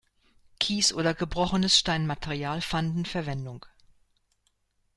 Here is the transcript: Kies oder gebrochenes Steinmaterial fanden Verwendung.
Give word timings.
Kies 0.59 0.93
oder 0.93 1.13
gebrochenes 1.13 1.77
Steinmaterial 1.77 2.61
fanden 2.61 3.05
Verwendung. 3.05 3.67